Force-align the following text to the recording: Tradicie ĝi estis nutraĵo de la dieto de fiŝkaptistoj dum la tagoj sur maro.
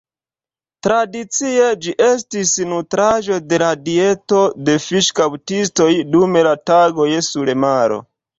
Tradicie 0.85 1.67
ĝi 1.83 1.93
estis 2.05 2.53
nutraĵo 2.71 3.37
de 3.51 3.59
la 3.65 3.67
dieto 3.91 4.41
de 4.71 4.79
fiŝkaptistoj 4.87 5.89
dum 6.17 6.41
la 6.51 6.57
tagoj 6.73 7.09
sur 7.31 7.55
maro. 7.67 8.03